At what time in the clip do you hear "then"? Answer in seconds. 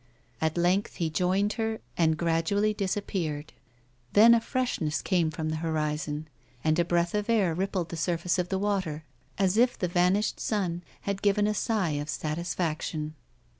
4.13-4.33